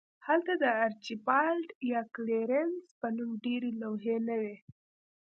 [0.27, 4.55] هلته د آرچیبالډ یا کلیرنس په نوم ډیرې لوحې نه وې